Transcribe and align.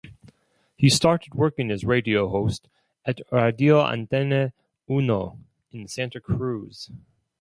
He 0.77 0.89
started 0.89 1.35
working 1.35 1.69
as 1.69 1.83
radio 1.83 2.27
host 2.27 2.67
at 3.05 3.21
Radio 3.31 3.83
Antena 3.85 4.51
Uno 4.89 5.37
in 5.71 5.87
Santa 5.87 6.19
Cruz. 6.19 6.89